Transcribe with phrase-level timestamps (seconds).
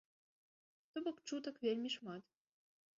[0.91, 2.23] То бок чутак вельмі шмат.